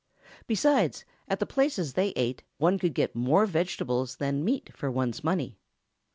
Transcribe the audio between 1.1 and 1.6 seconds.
at the